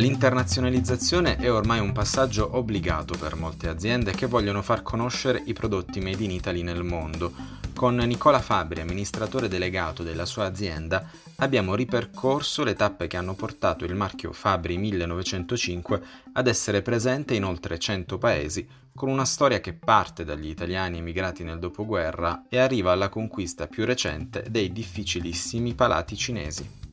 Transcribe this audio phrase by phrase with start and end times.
[0.00, 6.00] L'internazionalizzazione è ormai un passaggio obbligato per molte aziende che vogliono far conoscere i prodotti
[6.00, 7.34] made in Italy nel mondo.
[7.74, 11.06] Con Nicola Fabri, amministratore delegato della sua azienda,
[11.36, 17.44] abbiamo ripercorso le tappe che hanno portato il marchio Fabri 1905 ad essere presente in
[17.44, 22.92] oltre 100 paesi, con una storia che parte dagli italiani emigrati nel dopoguerra e arriva
[22.92, 26.88] alla conquista più recente dei difficilissimi palati cinesi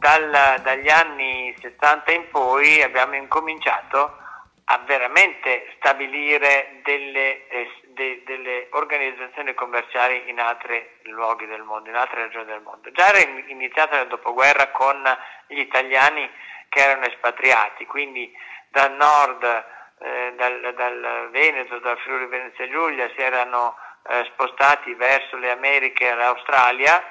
[0.00, 4.16] dal, dagli anni 70 in poi abbiamo incominciato
[4.64, 11.96] a veramente stabilire delle, eh, de, delle, organizzazioni commerciali in altri luoghi del mondo, in
[11.96, 12.90] altre regioni del mondo.
[12.92, 13.18] Già era
[13.48, 15.02] iniziata nel dopoguerra con
[15.48, 16.28] gli italiani
[16.68, 18.32] che erano espatriati, quindi
[18.68, 23.76] dal nord, eh, dal, dal, Veneto, dal Friuli Venezia Giulia si erano
[24.08, 27.04] eh, spostati verso le Americhe e l'Australia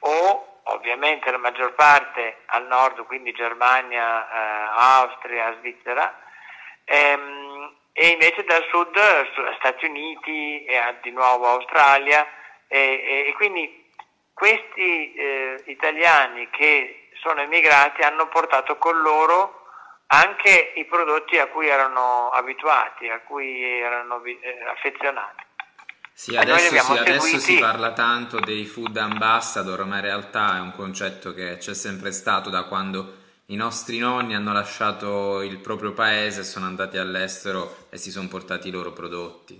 [0.00, 6.18] o ovviamente la maggior parte al nord, quindi Germania, eh, Austria, Svizzera,
[6.84, 8.98] ehm, e invece dal sud
[9.58, 12.26] Stati Uniti e di nuovo Australia
[12.66, 13.88] e, e quindi
[14.32, 19.62] questi eh, italiani che sono emigrati hanno portato con loro
[20.08, 25.44] anche i prodotti a cui erano abituati, a cui erano eh, affezionati.
[26.16, 30.70] Sì, adesso, sì, adesso si parla tanto dei food ambassador, ma in realtà è un
[30.70, 36.44] concetto che c'è sempre stato da quando i nostri nonni hanno lasciato il proprio paese,
[36.44, 39.58] sono andati all'estero e si sono portati i loro prodotti.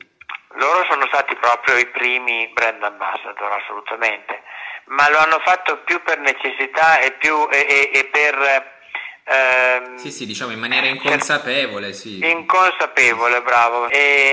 [0.55, 4.43] Loro sono stati proprio i primi brand ambassador, assolutamente,
[4.87, 8.73] ma lo hanno fatto più per necessità e, più, e, e, e per...
[9.25, 12.25] Ehm, sì, sì, diciamo in maniera inconsapevole, sì.
[12.25, 13.89] Inconsapevole, bravo.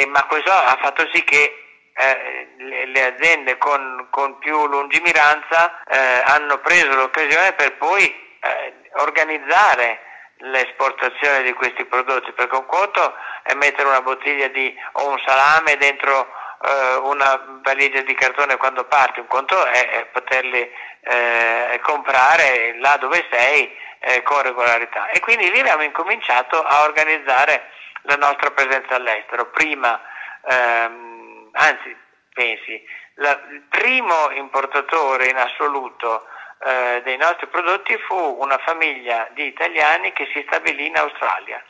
[0.07, 1.60] ma questo ha fatto sì che
[2.01, 2.47] eh,
[2.87, 9.99] le, aziende con, con, più lungimiranza eh, hanno preso l'occasione per poi eh, organizzare
[10.37, 13.13] l'esportazione di questi prodotti, perché un conto
[13.43, 16.27] è mettere una bottiglia di, o un salame dentro
[16.63, 22.97] eh, una valigia di cartone quando parti, un conto è, è poterli eh, comprare là
[22.97, 25.09] dove sei eh, con regolarità.
[25.09, 27.69] E quindi lì abbiamo incominciato a organizzare
[28.03, 29.51] la nostra presenza all'estero.
[29.51, 30.01] Prima
[30.47, 31.10] ehm,
[31.53, 31.95] anzi
[32.33, 32.83] pensi,
[33.17, 36.25] il primo importatore in assoluto
[36.63, 41.61] eh, dei nostri prodotti fu una famiglia di italiani che si stabilì in Australia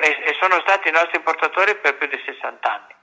[0.00, 2.96] e, e sono stati i nostri importatori per più di 60 anni.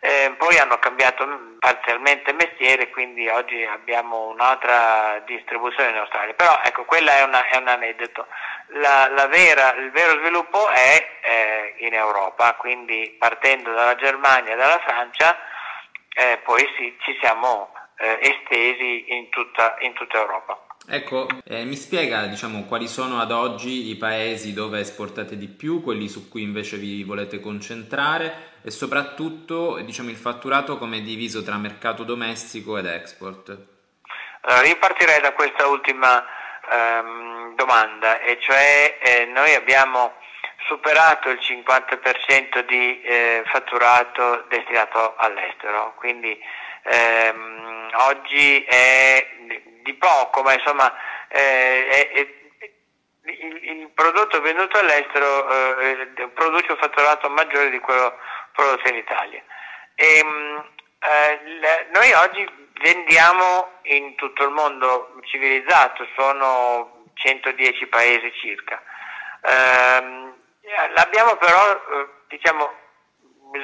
[0.00, 1.26] Eh, poi hanno cambiato
[1.58, 6.34] parzialmente mestiere, quindi oggi abbiamo un'altra distribuzione in Australia.
[6.34, 8.26] Però ecco, quella è, una, è un aneddoto.
[8.68, 14.56] La, la vera, il vero sviluppo è eh, in Europa, quindi partendo dalla Germania e
[14.56, 15.38] dalla Francia,
[16.14, 20.66] eh, poi sì, ci siamo eh, estesi in tutta, in tutta, Europa.
[20.86, 25.82] Ecco, eh, mi spiega diciamo, quali sono ad oggi i paesi dove esportate di più,
[25.82, 31.42] quelli su cui invece vi volete concentrare e soprattutto diciamo, il fatturato come è diviso
[31.42, 33.56] tra mercato domestico ed export.
[34.42, 36.22] Allora, io partirei da questa ultima
[36.70, 40.12] ehm, domanda, e cioè eh, noi abbiamo
[40.66, 46.38] superato il 50% di eh, fatturato destinato all'estero, quindi
[46.82, 49.28] ehm, oggi è
[49.82, 50.92] di poco, ma insomma
[51.28, 52.28] eh, è, è,
[53.26, 58.18] il, il, prodotto venduto all'estero eh, produce un fatturato maggiore di quello
[58.52, 59.42] prodotto in Italia.
[59.94, 60.64] E, ehm,
[61.00, 62.48] eh, noi oggi
[62.80, 68.82] vendiamo in tutto il mondo civilizzato, sono 110 paesi circa.
[69.42, 70.33] Um,
[70.94, 72.72] L'abbiamo però eh, diciamo,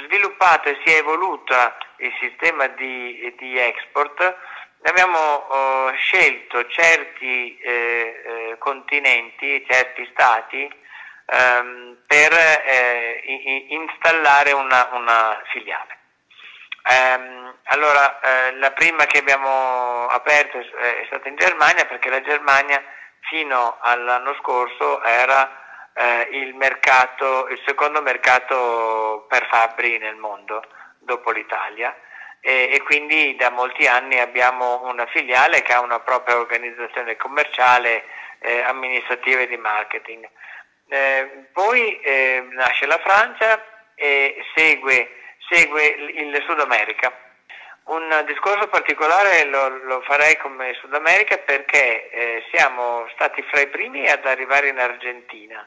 [0.04, 4.36] sviluppato e si è evoluta il sistema di, di export,
[4.82, 5.46] abbiamo
[5.88, 7.70] uh, scelto certi eh,
[8.24, 10.70] eh, continenti, certi stati
[11.26, 15.98] um, per eh, installare una, una filiale.
[16.82, 22.82] Um, allora, eh, la prima che abbiamo aperto è stata in Germania perché la Germania
[23.28, 30.62] fino all'anno scorso era eh, il, mercato, il secondo mercato per fabbri nel mondo
[30.98, 31.94] dopo l'Italia
[32.40, 38.04] e, e, quindi da molti anni abbiamo una filiale che ha una propria organizzazione commerciale,
[38.38, 40.28] eh, amministrativa e di marketing.
[40.88, 43.62] Eh, poi eh, nasce la Francia
[43.94, 45.10] e segue,
[45.48, 47.12] segue il Sud America.
[47.84, 53.68] Un discorso particolare lo, lo, farei come Sud America perché eh, siamo stati fra i
[53.68, 55.66] primi ad arrivare in Argentina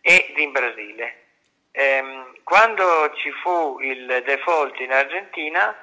[0.00, 1.26] e in Brasile.
[1.72, 5.76] Ehm, quando ci fu il default in Argentina,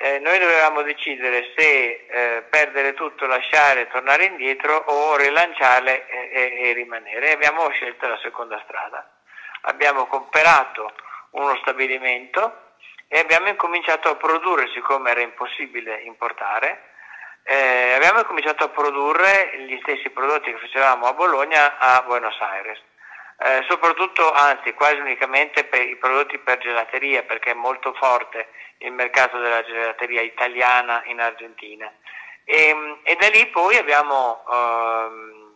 [0.00, 6.68] eh, noi dovevamo decidere se eh, perdere tutto, lasciare, tornare indietro o rilanciare e, e,
[6.68, 7.32] e rimanere.
[7.32, 9.10] Abbiamo scelto la seconda strada.
[9.62, 10.92] Abbiamo comperato
[11.30, 12.66] uno stabilimento
[13.08, 16.88] e abbiamo incominciato a produrre, siccome era impossibile importare,
[17.42, 22.78] eh, abbiamo cominciato a produrre gli stessi prodotti che facevamo a Bologna a Buenos Aires.
[23.40, 28.48] Eh, soprattutto, anzi quasi unicamente per i prodotti per gelateria, perché è molto forte
[28.78, 31.92] il mercato della gelateria italiana in Argentina.
[32.44, 35.54] E, e da lì poi abbiamo ehm,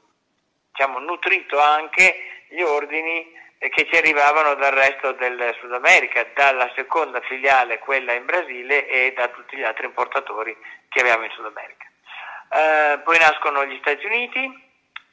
[0.70, 7.20] diciamo, nutrito anche gli ordini che ci arrivavano dal resto del Sud America, dalla seconda
[7.22, 10.56] filiale, quella in Brasile, e da tutti gli altri importatori
[10.88, 11.86] che abbiamo in Sud America.
[12.50, 14.70] Eh, poi nascono gli Stati Uniti,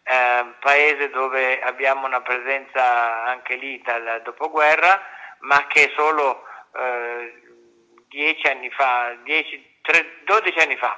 [0.10, 5.02] eh, paese dove abbiamo una presenza anche lì dal dopoguerra,
[5.40, 6.44] ma che solo
[6.76, 7.42] eh,
[8.08, 10.98] 10 anni fa, 10, 3, 12 anni fa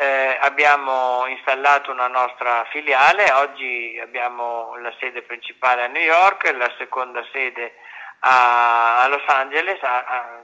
[0.00, 6.72] eh, abbiamo installato una nostra filiale, oggi abbiamo la sede principale a New York, la
[6.78, 7.74] seconda sede
[8.20, 10.42] a, a Los Angeles, a,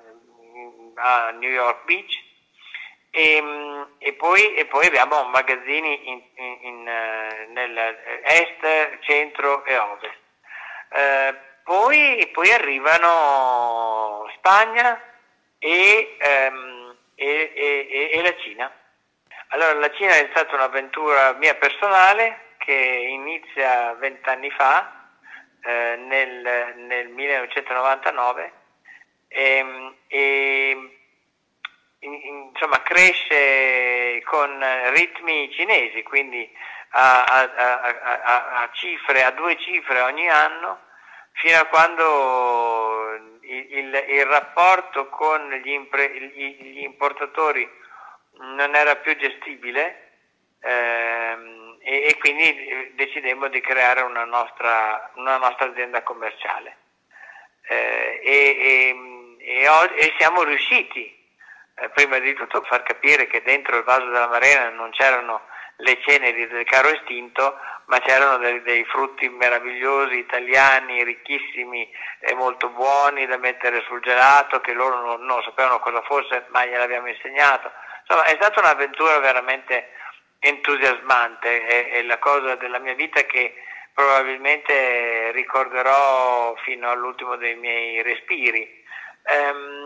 [0.97, 2.25] a, New York Beach
[3.17, 3.43] e,
[3.97, 10.19] e, poi, e poi, abbiamo magazzini in, in, in, eh, nel est, centro e ovest.
[10.91, 11.35] Eh,
[11.65, 15.01] poi, poi, arrivano Spagna
[15.59, 18.71] e, ehm, e, la Cina.
[19.49, 25.09] Allora, la Cina è stata un'avventura mia personale che inizia vent'anni fa,
[25.65, 28.53] eh, nel, nel, 1999,
[29.29, 30.96] e, e
[32.01, 36.49] insomma, cresce con ritmi cinesi, quindi
[36.91, 40.81] a, a, a, cifre, a due cifre ogni anno,
[41.33, 47.69] fino a quando il, il, il rapporto con gli, impre, gli, importatori
[48.39, 50.11] non era più gestibile
[50.61, 56.77] ehm, e, e, quindi decidemmo di creare una nostra, una nostra azienda commerciale.
[57.69, 58.97] Eh, e,
[59.39, 59.65] e,
[59.97, 61.15] e, siamo riusciti
[61.77, 65.43] eh, prima di tutto far capire che dentro il vaso della Marena non c'erano
[65.77, 71.89] le ceneri del caro estinto, ma c'erano dei, dei, frutti meravigliosi italiani, ricchissimi
[72.21, 76.65] e molto buoni da mettere sul gelato, che loro non, non sapevano cosa fosse, ma
[76.65, 77.71] gliel'abbiamo insegnato.
[78.01, 79.91] Insomma, è stata un'avventura veramente
[80.39, 83.55] entusiasmante, è, è la cosa della mia vita che
[83.93, 88.85] probabilmente ricorderò fino all'ultimo dei miei respiri.
[89.29, 89.86] Um,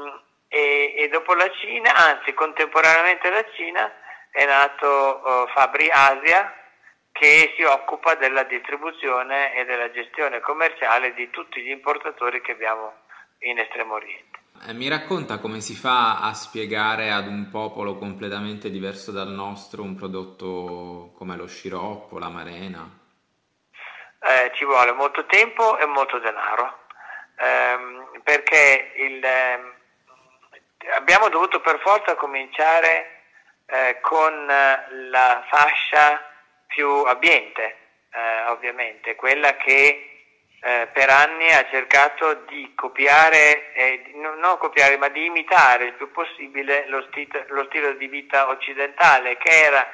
[0.52, 3.90] e, e, dopo la Cina, anzi contemporaneamente alla Cina,
[4.30, 6.52] è nato uh, Fabri Asia
[7.12, 12.94] che si occupa della distribuzione e della gestione commerciale di tutti gli importatori che abbiamo
[13.40, 14.38] in Estremo Oriente.
[14.66, 19.82] Eh, mi racconta come si fa a spiegare ad un popolo completamente diverso dal nostro
[19.82, 22.98] un prodotto come lo sciroppo, la marena?
[24.22, 26.80] Eh, ci vuole molto tempo e molto denaro,
[27.38, 29.79] ehm, perché il, eh,
[30.96, 33.22] abbiamo dovuto per forza cominciare
[33.66, 36.24] eh, con la fascia
[36.66, 37.76] più abbiente,
[38.12, 40.10] eh, ovviamente, quella che
[40.62, 46.10] eh, per anni ha cercato di copiare, eh, non copiare, ma di imitare il più
[46.10, 49.86] possibile lo, stit- lo, stile di vita occidentale, che era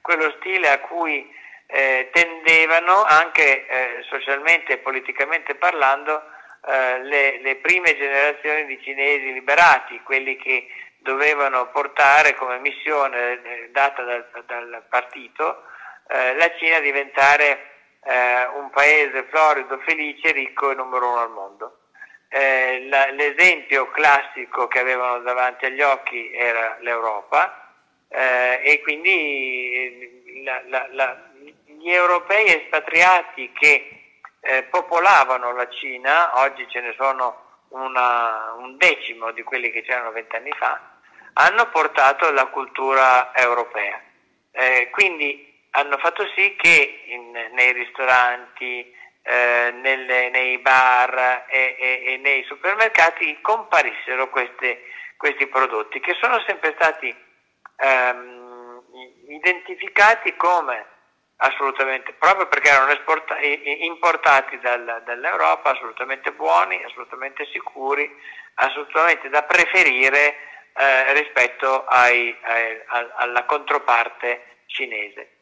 [0.00, 1.28] quello stile a cui
[1.66, 6.22] eh, tendevano anche eh, socialmente e politicamente parlando
[6.66, 10.66] eh, le, le, prime generazioni di cinesi liberati, quelli che
[10.98, 15.64] dovevano portare come missione eh, data dal, dal partito
[16.10, 17.70] la Cina a diventare
[18.02, 21.78] eh, un paese florido, felice, ricco e numero uno al mondo.
[22.28, 27.74] Eh, la, l'esempio classico che avevano davanti agli occhi era l'Europa
[28.08, 30.62] eh, e quindi la,
[30.92, 31.30] la,
[31.64, 33.99] gli europei espatriati che
[34.40, 40.12] eh, popolavano la Cina, oggi ce ne sono una, un decimo di quelli che c'erano
[40.12, 40.80] vent'anni fa,
[41.34, 44.00] hanno portato la cultura europea.
[44.52, 48.92] Eh, quindi hanno fatto sì che in, nei ristoranti,
[49.22, 54.84] eh, nelle, nei bar e, e, e, nei supermercati comparissero queste,
[55.16, 57.14] questi prodotti che sono sempre stati
[57.76, 58.82] ehm,
[59.28, 60.86] identificati come
[61.42, 68.10] assolutamente, proprio perché erano esporta- importati dal, dall'Europa, assolutamente buoni, assolutamente sicuri,
[68.54, 70.36] assolutamente da preferire
[70.74, 72.82] eh, rispetto ai, ai,
[73.16, 75.36] alla controparte cinese.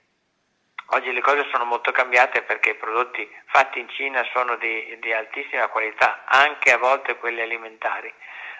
[0.90, 5.12] Oggi le cose sono molto cambiate perché i prodotti fatti in Cina sono di, di
[5.12, 8.12] altissima qualità, anche a volte quelli alimentari,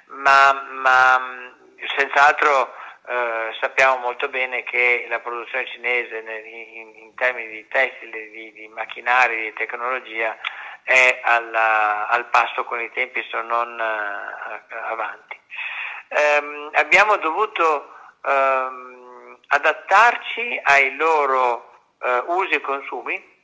[0.07, 1.54] ma, ma
[1.97, 2.75] senz'altro
[3.11, 8.69] eh, sappiamo molto bene che la produzione cinese in, in termini di tessile, di, di
[8.69, 10.37] macchinari, di tecnologia
[10.83, 15.41] è alla, al passo con i tempi, se non uh, avanti.
[16.09, 23.37] Um, abbiamo dovuto um, adattarci ai loro uh, usi e consumi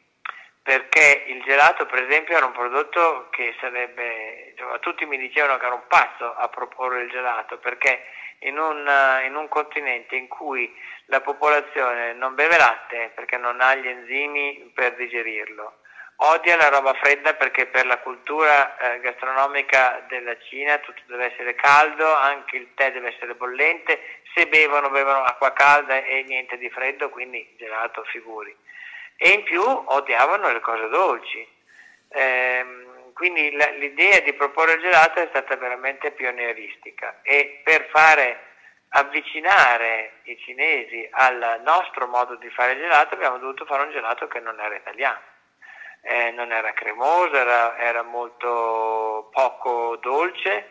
[0.62, 5.66] perché il gelato per esempio era un prodotto che sarebbe, insomma, tutti mi dicevano che
[5.66, 8.02] era un pazzo a proporre il gelato perché
[8.44, 8.88] in un,
[9.26, 10.72] in un, continente in cui
[11.06, 15.80] la popolazione non beve latte perché non ha gli enzimi per digerirlo,
[16.16, 21.54] odia la roba fredda perché per la cultura eh, gastronomica della Cina tutto deve essere
[21.54, 24.00] caldo, anche il tè deve essere bollente,
[24.34, 28.54] se bevono bevono acqua calda e niente di freddo, quindi gelato figuri.
[29.16, 31.52] E in più odiavano le cose dolci.
[32.08, 32.84] Eh,
[33.14, 38.52] quindi l'idea di proporre il gelato è stata veramente pionieristica e per fare
[38.97, 44.40] avvicinare i cinesi al nostro modo di fare gelato abbiamo dovuto fare un gelato che
[44.40, 45.33] non era italiano.
[46.06, 50.71] Eh, non era cremoso, era, era molto poco dolce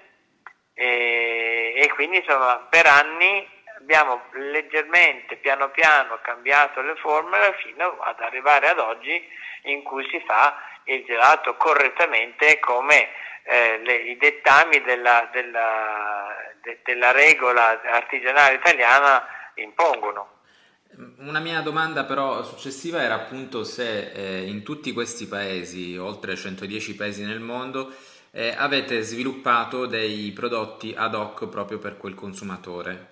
[0.75, 8.19] e, e quindi insomma per anni abbiamo leggermente, piano piano cambiato le formule fino ad
[8.19, 9.27] arrivare ad oggi
[9.63, 13.09] in cui si fa il gelato correttamente come
[13.43, 19.25] eh, le, i dettami della, della, de, della regola artigianale italiana
[19.55, 20.29] impongono.
[21.17, 26.95] Una mia domanda però successiva era appunto se eh, in tutti questi paesi, oltre 110
[26.95, 27.91] paesi nel mondo,
[28.31, 33.09] eh, avete sviluppato dei prodotti ad hoc proprio per quel consumatore.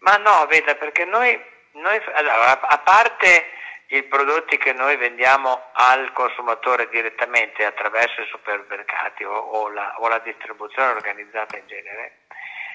[0.00, 1.40] Ma no, veda, perché noi,
[1.72, 3.46] noi allora, a parte
[3.88, 10.08] i prodotti che noi vendiamo al consumatore direttamente attraverso i supermercati o, o, la, o
[10.08, 12.18] la distribuzione organizzata in genere,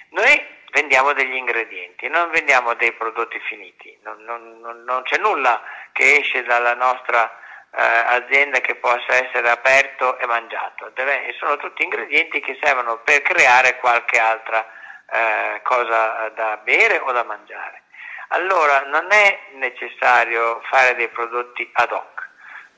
[0.09, 5.61] noi vendiamo degli ingredienti, non vendiamo dei prodotti finiti, non, non, non, c'è nulla
[5.91, 7.29] che esce dalla nostra
[7.71, 13.21] eh, azienda che possa essere aperto e mangiato, Deve, sono tutti ingredienti che servono per
[13.21, 14.65] creare qualche altra
[15.11, 17.83] eh, cosa da bere o da mangiare.
[18.31, 22.29] Allora non è necessario fare dei prodotti ad hoc,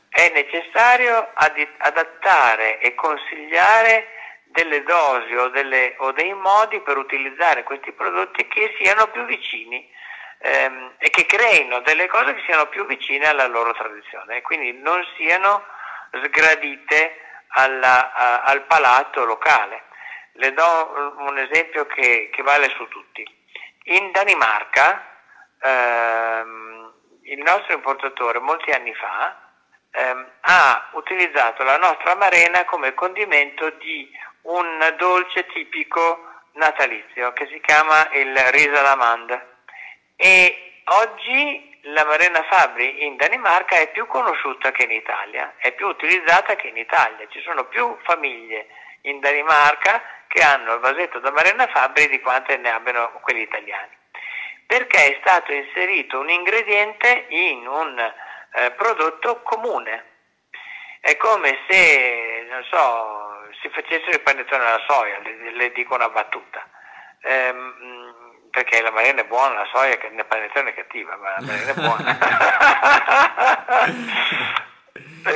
[0.08, 4.08] è necessario ad- adattare e consigliare
[4.46, 9.90] delle dosi o, delle, o, dei modi per utilizzare questi prodotti che siano più vicini
[10.40, 14.72] ehm, e che creino delle cose che siano più vicine alla loro tradizione e quindi
[14.74, 15.66] non siano
[16.12, 17.18] sgradite
[17.48, 19.84] alla, a, al palato locale.
[20.34, 23.26] Le do un esempio che, che vale su tutti.
[23.84, 25.11] In Danimarca
[25.62, 29.50] ehm, il nostro importatore molti anni fa
[29.92, 34.10] ehm, ha utilizzato la nostra amarena come condimento di
[34.44, 39.60] un dolce tipico natalizio che si chiama il risalamande
[40.16, 45.88] e oggi la Marena Fabri in Danimarca è più conosciuta che in Italia, è più
[45.88, 48.68] utilizzata che in Italia, ci sono più famiglie
[49.04, 53.98] in Danimarca che hanno il vasetto da Marina Fabri di quante ne abbiano quelli italiani.
[54.72, 60.06] Perché è stato inserito un ingrediente in un eh, prodotto comune.
[61.02, 66.08] È come se, non so, si facessero i panettoni alla soia, le, le dico una
[66.08, 66.66] battuta.
[67.24, 71.72] Ehm, perché la marina è buona, la soia, il panettone è cattiva, ma la marina
[71.72, 72.18] è buona.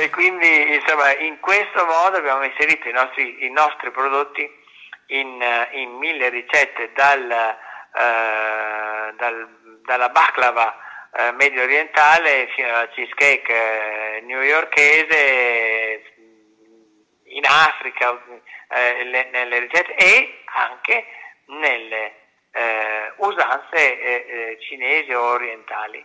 [0.00, 4.50] e quindi insomma in questo modo abbiamo inserito i nostri, i nostri prodotti
[5.08, 7.64] in, eh, in mille ricette dal,
[7.96, 9.48] dal,
[9.82, 10.84] dalla baklava
[11.18, 16.02] eh, medio orientale fino alla cheesecake eh, newyorkese
[17.24, 18.22] in Africa
[18.68, 21.06] eh, le, nelle ricette e anche
[21.46, 22.12] nelle
[22.50, 26.04] eh, usanze cinesi o orientali.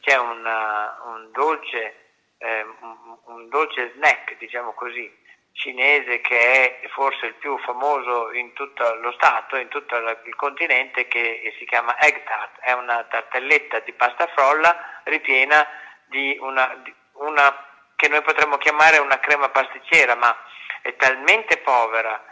[0.00, 1.94] C'è una, un, dolce,
[2.38, 5.10] un, un dolce snack, diciamo così,
[5.54, 11.06] cinese che è forse il più famoso in tutto lo Stato, in tutto il continente,
[11.08, 15.66] che si chiama egg tart, è una tartelletta di pasta frolla ripiena
[16.06, 20.36] di una, di una che noi potremmo chiamare una crema pasticcera, ma
[20.82, 22.22] è talmente povera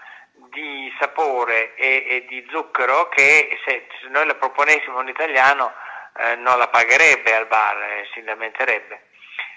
[0.50, 5.72] di sapore e, e di zucchero che se, se, noi la proponessimo in italiano
[6.18, 9.06] eh, non la pagherebbe al bar, eh, si lamenterebbe.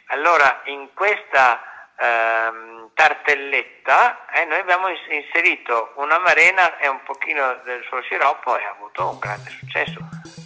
[0.07, 7.83] Allora in questa ehm, tartelletta e noi abbiamo inserito una marena e un pochino del
[7.87, 10.44] suo sciroppo e ha avuto un grande successo.